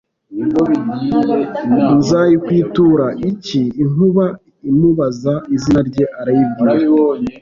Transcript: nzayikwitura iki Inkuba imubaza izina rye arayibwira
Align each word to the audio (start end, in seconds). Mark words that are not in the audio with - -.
nzayikwitura 1.97 3.05
iki 3.29 3.63
Inkuba 3.83 4.25
imubaza 4.69 5.33
izina 5.55 5.79
rye 5.89 6.05
arayibwira 6.19 6.85